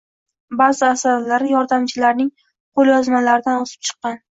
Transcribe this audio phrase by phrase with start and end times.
[0.61, 2.33] Ba'zi asarlari yordamchilarining
[2.81, 4.19] qo‘lyozmalaridan o‘sib chiqqan.